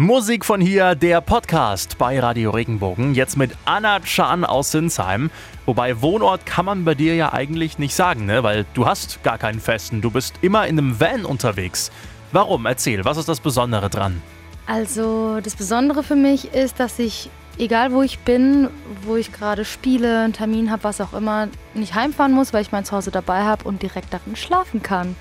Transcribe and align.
Musik 0.00 0.46
von 0.46 0.62
hier, 0.62 0.94
der 0.94 1.20
Podcast 1.20 1.98
bei 1.98 2.18
Radio 2.18 2.52
Regenbogen. 2.52 3.14
Jetzt 3.14 3.36
mit 3.36 3.50
Anna 3.66 4.00
Chan 4.00 4.46
aus 4.46 4.70
Sinsheim. 4.70 5.30
Wobei 5.66 6.00
Wohnort 6.00 6.46
kann 6.46 6.64
man 6.64 6.86
bei 6.86 6.94
dir 6.94 7.14
ja 7.16 7.34
eigentlich 7.34 7.78
nicht 7.78 7.94
sagen, 7.94 8.24
ne? 8.24 8.42
Weil 8.42 8.64
du 8.72 8.86
hast 8.86 9.22
gar 9.22 9.36
keinen 9.36 9.60
festen. 9.60 10.00
Du 10.00 10.10
bist 10.10 10.36
immer 10.40 10.66
in 10.66 10.78
einem 10.78 10.98
Van 10.98 11.26
unterwegs. 11.26 11.92
Warum? 12.32 12.64
Erzähl, 12.64 13.04
was 13.04 13.18
ist 13.18 13.28
das 13.28 13.40
Besondere 13.40 13.90
dran? 13.90 14.22
Also, 14.66 15.38
das 15.42 15.54
Besondere 15.54 16.02
für 16.02 16.16
mich 16.16 16.54
ist, 16.54 16.80
dass 16.80 16.98
ich, 16.98 17.28
egal 17.58 17.92
wo 17.92 18.00
ich 18.00 18.20
bin, 18.20 18.70
wo 19.02 19.16
ich 19.16 19.34
gerade 19.34 19.66
spiele, 19.66 20.20
einen 20.20 20.32
Termin 20.32 20.70
habe, 20.70 20.82
was 20.84 21.02
auch 21.02 21.12
immer, 21.12 21.48
nicht 21.74 21.94
heimfahren 21.94 22.32
muss, 22.32 22.54
weil 22.54 22.62
ich 22.62 22.72
mein 22.72 22.86
Zuhause 22.86 23.10
dabei 23.10 23.42
habe 23.42 23.64
und 23.64 23.82
direkt 23.82 24.14
darin 24.14 24.34
schlafen 24.34 24.82
kann. 24.82 25.14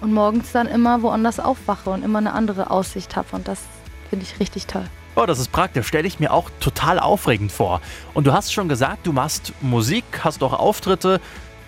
Und 0.00 0.14
morgens 0.14 0.52
dann 0.52 0.68
immer 0.68 1.02
woanders 1.02 1.38
aufwache 1.38 1.90
und 1.90 2.02
immer 2.02 2.20
eine 2.20 2.32
andere 2.32 2.70
Aussicht 2.70 3.14
habe. 3.14 3.28
Und 3.32 3.46
das 3.46 3.60
Finde 4.12 4.26
ich 4.30 4.38
richtig 4.40 4.66
toll. 4.66 4.84
Oh, 5.14 5.24
das 5.24 5.38
ist 5.38 5.52
praktisch. 5.52 5.86
Stelle 5.86 6.06
ich 6.06 6.20
mir 6.20 6.34
auch 6.34 6.50
total 6.60 6.98
aufregend 6.98 7.50
vor. 7.50 7.80
Und 8.12 8.26
du 8.26 8.34
hast 8.34 8.52
schon 8.52 8.68
gesagt, 8.68 9.06
du 9.06 9.12
machst 9.14 9.54
Musik, 9.62 10.04
hast 10.20 10.42
auch 10.42 10.52
Auftritte. 10.52 11.18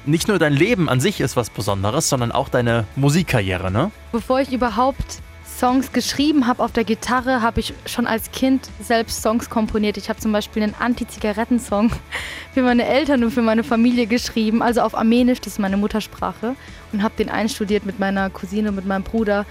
Nicht 0.05 0.29
nur 0.29 0.39
dein 0.39 0.53
Leben 0.53 0.91
an 0.91 1.01
sich 1.01 1.23
ist 1.23 1.37
was 1.37 1.49
Besonderes, 1.49 2.11
sondern 2.11 2.33
auch 2.33 2.51
deine 2.51 2.85
Musikkarriere, 2.97 3.71
ne? 3.71 3.91
Bevor 4.13 4.41
ich 4.41 4.53
überhaupt 4.53 5.23
Songs 5.59 5.91
geschrieben 5.93 6.47
habe 6.47 6.63
auf 6.63 6.73
der 6.73 6.85
Gitarre, 6.85 7.41
habe 7.41 7.61
ich 7.61 7.73
schon 7.87 8.07
als 8.07 8.31
Kind 8.31 8.69
selbst 8.79 9.23
Songs 9.23 9.49
komponiert. 9.49 9.97
Ich 9.97 10.11
habe 10.11 10.21
zum 10.21 10.31
Beispiel 10.31 10.63
einen 10.63 10.75
Anti-Zigaretten-Song 10.79 11.93
für 12.53 12.61
meine 12.61 12.85
Eltern 12.85 13.25
und 13.25 13.31
für 13.31 13.41
meine 13.41 13.65
Familie 13.65 14.07
geschrieben, 14.07 14.61
also 14.61 14.83
auf 14.83 14.95
Armenisch, 14.95 15.41
das 15.41 15.55
ist 15.55 15.59
meine 15.61 15.79
Muttersprache, 15.79 16.57
und 16.93 17.03
habe 17.03 17.15
den 17.17 17.31
einstudiert 17.31 17.87
mit 17.87 17.99
meiner 17.99 18.29
Cousine 18.29 18.69
und 18.69 18.75
mit 18.75 18.85
meinem 18.85 19.05
Bruder. 19.05 19.47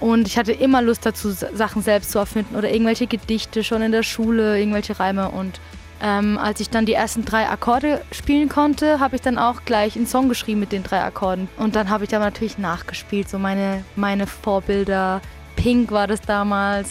Und 0.00 0.28
ich 0.28 0.38
hatte 0.38 0.52
immer 0.52 0.80
Lust 0.80 1.04
dazu, 1.04 1.30
Sachen 1.30 1.82
selbst 1.82 2.12
zu 2.12 2.18
erfinden 2.18 2.56
oder 2.56 2.70
irgendwelche 2.70 3.06
Gedichte 3.06 3.64
schon 3.64 3.82
in 3.82 3.92
der 3.92 4.02
Schule, 4.02 4.58
irgendwelche 4.58 4.98
Reime. 4.98 5.30
Und 5.30 5.60
ähm, 6.00 6.38
als 6.38 6.60
ich 6.60 6.70
dann 6.70 6.86
die 6.86 6.92
ersten 6.92 7.24
drei 7.24 7.48
Akkorde 7.48 8.00
spielen 8.12 8.48
konnte, 8.48 9.00
habe 9.00 9.16
ich 9.16 9.22
dann 9.22 9.38
auch 9.38 9.64
gleich 9.64 9.96
einen 9.96 10.06
Song 10.06 10.28
geschrieben 10.28 10.60
mit 10.60 10.70
den 10.70 10.84
drei 10.84 11.02
Akkorden. 11.02 11.48
Und 11.56 11.74
dann 11.74 11.90
habe 11.90 12.04
ich 12.04 12.14
aber 12.14 12.26
natürlich 12.26 12.58
nachgespielt, 12.58 13.28
so 13.28 13.38
meine, 13.38 13.84
meine 13.96 14.26
Vorbilder. 14.26 15.20
Pink 15.56 15.90
war 15.90 16.06
das 16.06 16.20
damals, 16.20 16.88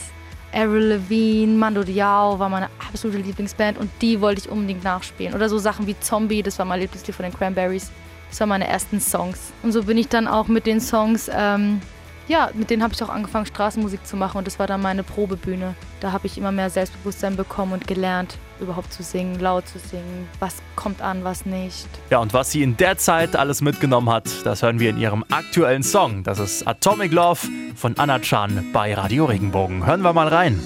Avril 0.54 0.88
Lavigne, 0.88 1.56
Mando 1.56 1.84
Diao 1.84 2.39
war 2.39 2.50
meine 2.50 2.70
absolute 2.86 3.20
Lieblingsband 3.20 3.78
und 3.78 3.89
die 4.02 4.20
wollte 4.20 4.42
ich 4.42 4.50
unbedingt 4.50 4.84
nachspielen. 4.84 5.34
Oder 5.34 5.48
so 5.48 5.58
Sachen 5.58 5.88
wie 5.88 5.98
Zombie, 6.00 6.44
das 6.44 6.58
war 6.60 6.66
mein 6.66 6.82
Lieblingslied 6.82 7.16
von 7.16 7.23
den 7.23 7.34
Cranberries. 7.34 7.92
Das 8.30 8.39
waren 8.42 8.50
meine 8.50 8.67
ersten 8.67 9.00
Songs. 9.00 9.54
Und 9.64 9.72
so 9.72 9.84
bin 9.84 9.98
ich 9.98 10.10
dann 10.10 10.28
auch 10.28 10.50
mit 10.50 10.66
den 10.66 10.82
Songs 10.82 11.30
ähm, 11.34 11.80
ja, 12.28 12.50
mit 12.53 12.70
denen 12.70 12.83
habe 12.83 12.94
ich 12.94 13.03
auch 13.03 13.09
angefangen, 13.09 13.45
Straßenmusik 13.45 14.06
zu 14.06 14.17
machen 14.17 14.38
und 14.38 14.47
das 14.47 14.59
war 14.59 14.67
dann 14.67 14.81
meine 14.81 15.03
Probebühne. 15.03 15.75
Da 16.00 16.11
habe 16.11 16.28
ich 16.28 16.38
immer 16.38 16.52
mehr 16.52 16.70
Selbstbewusstsein 16.70 17.36
bekommen 17.36 17.73
und 17.73 17.88
gelernt, 17.88 18.38
überhaupt 18.59 18.94
zu 18.94 19.03
singen, 19.03 19.39
laut 19.39 19.67
zu 19.67 19.80
singen, 19.80 20.28
was 20.39 20.55
kommt 20.75 21.02
an, 21.02 21.23
was 21.23 21.45
nicht. 21.45 21.88
Ja, 22.09 22.20
und 22.20 22.33
was 22.33 22.52
sie 22.52 22.64
in 22.64 22.78
der 22.78 22.98
Zeit 22.98 23.36
alles 23.36 23.61
mitgenommen 23.61 24.09
hat, 24.09 24.45
das 24.45 24.61
hören 24.61 24.80
wir 24.80 24.89
in 24.89 24.98
ihrem 24.98 25.23
aktuellen 25.31 25.83
Song. 25.83 26.23
Das 26.23 26.39
ist 26.39 26.67
Atomic 26.67 27.11
Love 27.11 27.48
von 27.75 27.98
Anna 27.98 28.20
Chan 28.20 28.66
bei 28.73 28.94
Radio 28.94 29.25
Regenbogen. 29.25 29.86
Hören 29.86 30.02
wir 30.02 30.14
mal 30.14 30.28
rein. 30.28 30.59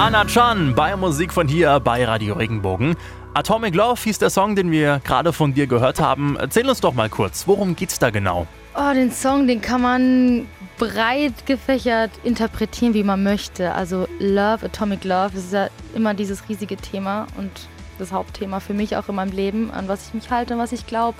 Anna 0.00 0.24
Chan 0.24 0.74
bei 0.74 0.96
Musik 0.96 1.30
von 1.30 1.46
hier 1.46 1.78
bei 1.78 2.02
Radio 2.06 2.34
Regenbogen. 2.34 2.96
Atomic 3.34 3.74
Love 3.74 4.00
hieß 4.02 4.18
der 4.18 4.30
Song, 4.30 4.56
den 4.56 4.70
wir 4.70 5.02
gerade 5.04 5.30
von 5.34 5.52
dir 5.52 5.66
gehört 5.66 6.00
haben. 6.00 6.38
Erzähl 6.38 6.66
uns 6.66 6.80
doch 6.80 6.94
mal 6.94 7.10
kurz, 7.10 7.46
worum 7.46 7.76
geht's 7.76 7.98
da 7.98 8.08
genau? 8.08 8.46
Oh, 8.74 8.94
den 8.94 9.12
Song, 9.12 9.46
den 9.46 9.60
kann 9.60 9.82
man 9.82 10.46
breit 10.78 11.44
gefächert 11.44 12.12
interpretieren, 12.24 12.94
wie 12.94 13.02
man 13.02 13.22
möchte. 13.22 13.74
Also 13.74 14.08
Love, 14.18 14.64
Atomic 14.64 15.04
Love, 15.04 15.32
das 15.34 15.44
ist 15.44 15.52
ja 15.52 15.68
immer 15.94 16.14
dieses 16.14 16.48
riesige 16.48 16.78
Thema 16.78 17.26
und 17.36 17.50
das 17.98 18.10
Hauptthema 18.10 18.60
für 18.60 18.72
mich 18.72 18.96
auch 18.96 19.06
in 19.10 19.16
meinem 19.16 19.32
Leben, 19.32 19.70
an 19.70 19.86
was 19.86 20.08
ich 20.08 20.14
mich 20.14 20.30
halte, 20.30 20.56
was 20.56 20.72
ich 20.72 20.86
glaube. 20.86 21.18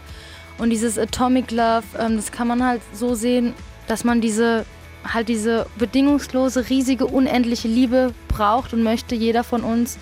Und 0.56 0.70
dieses 0.70 0.98
Atomic 0.98 1.50
Love, 1.50 1.84
ähm, 1.98 2.16
das 2.16 2.32
kann 2.32 2.48
man 2.48 2.64
halt 2.64 2.80
so 2.94 3.14
sehen, 3.14 3.52
dass 3.88 4.04
man 4.04 4.22
diese 4.22 4.64
halt 5.04 5.28
diese 5.28 5.66
bedingungslose, 5.78 6.68
riesige, 6.68 7.06
unendliche 7.06 7.68
Liebe 7.68 8.14
braucht 8.28 8.72
und 8.72 8.82
möchte 8.82 9.14
jeder 9.14 9.44
von 9.44 9.62
uns 9.62 9.98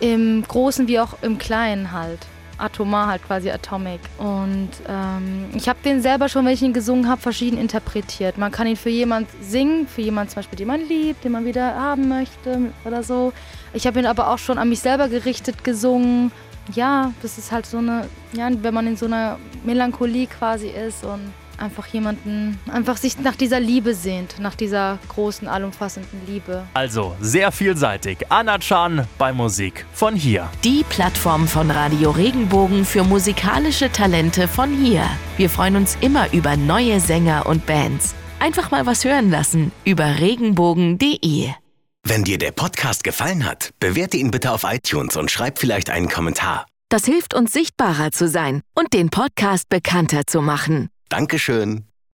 im 0.00 0.42
Großen 0.46 0.88
wie 0.88 1.00
auch 1.00 1.14
im 1.22 1.38
Kleinen 1.38 1.92
halt. 1.92 2.20
Atomar 2.58 3.08
halt 3.08 3.24
quasi 3.24 3.50
Atomic. 3.50 4.00
Und 4.18 4.70
ähm, 4.88 5.46
ich 5.54 5.68
habe 5.68 5.78
den 5.84 6.00
selber 6.02 6.28
schon, 6.28 6.44
wenn 6.44 6.52
ich 6.52 6.62
ihn 6.62 6.72
gesungen 6.72 7.08
habe, 7.08 7.20
verschieden 7.20 7.58
interpretiert. 7.58 8.38
Man 8.38 8.52
kann 8.52 8.66
ihn 8.66 8.76
für 8.76 8.90
jemand 8.90 9.28
singen, 9.40 9.88
für 9.88 10.02
jemand 10.02 10.30
zum 10.30 10.36
Beispiel, 10.36 10.58
den 10.58 10.68
man 10.68 10.80
liebt, 10.80 11.24
den 11.24 11.32
man 11.32 11.44
wieder 11.44 11.74
haben 11.74 12.08
möchte 12.08 12.72
oder 12.84 13.02
so. 13.02 13.32
Ich 13.72 13.86
habe 13.86 13.98
ihn 13.98 14.06
aber 14.06 14.30
auch 14.30 14.38
schon 14.38 14.58
an 14.58 14.68
mich 14.68 14.80
selber 14.80 15.08
gerichtet 15.08 15.64
gesungen. 15.64 16.30
Ja, 16.74 17.12
das 17.22 17.38
ist 17.38 17.52
halt 17.52 17.66
so 17.66 17.78
eine, 17.78 18.08
ja, 18.32 18.48
wenn 18.62 18.72
man 18.72 18.86
in 18.86 18.96
so 18.96 19.06
einer 19.06 19.38
Melancholie 19.64 20.26
quasi 20.26 20.68
ist 20.68 21.04
und 21.04 21.32
einfach 21.58 21.86
jemanden, 21.86 22.58
einfach 22.70 22.96
sich 22.96 23.18
nach 23.18 23.36
dieser 23.36 23.60
Liebe 23.60 23.94
sehnt, 23.94 24.38
nach 24.38 24.54
dieser 24.54 24.98
großen, 25.08 25.48
allumfassenden 25.48 26.26
Liebe. 26.26 26.64
Also 26.74 27.14
sehr 27.20 27.52
vielseitig. 27.52 28.18
Anna 28.28 28.58
Chan 28.58 29.06
bei 29.18 29.32
Musik 29.32 29.86
von 29.92 30.14
hier. 30.14 30.48
Die 30.62 30.84
Plattform 30.88 31.48
von 31.48 31.70
Radio 31.70 32.10
Regenbogen 32.10 32.84
für 32.84 33.04
musikalische 33.04 33.90
Talente 33.90 34.48
von 34.48 34.72
hier. 34.72 35.04
Wir 35.36 35.50
freuen 35.50 35.76
uns 35.76 35.96
immer 36.00 36.32
über 36.32 36.56
neue 36.56 37.00
Sänger 37.00 37.46
und 37.46 37.66
Bands. 37.66 38.14
Einfach 38.40 38.70
mal 38.70 38.86
was 38.86 39.04
hören 39.04 39.30
lassen 39.30 39.72
über 39.84 40.18
regenbogen.de. 40.18 41.50
Wenn 42.06 42.24
dir 42.24 42.36
der 42.36 42.52
Podcast 42.52 43.02
gefallen 43.02 43.46
hat, 43.46 43.70
bewerte 43.80 44.18
ihn 44.18 44.30
bitte 44.30 44.52
auf 44.52 44.64
iTunes 44.64 45.16
und 45.16 45.30
schreib 45.30 45.58
vielleicht 45.58 45.88
einen 45.88 46.10
Kommentar. 46.10 46.66
Das 46.90 47.06
hilft 47.06 47.32
uns 47.34 47.52
sichtbarer 47.52 48.12
zu 48.12 48.28
sein 48.28 48.60
und 48.74 48.92
den 48.92 49.08
Podcast 49.08 49.68
bekannter 49.70 50.26
zu 50.26 50.42
machen. 50.42 50.90
Dankeschön. 51.08 51.86